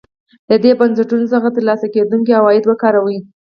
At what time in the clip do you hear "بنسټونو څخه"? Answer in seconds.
0.79-1.47